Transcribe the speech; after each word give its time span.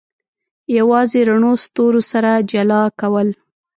یوازې 0.77 1.19
رڼو 1.29 1.51
ستورو 1.65 2.01
سره 2.11 2.31
جلا 2.51 2.81
کول. 2.99 3.27